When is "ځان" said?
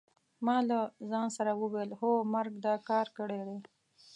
1.09-1.27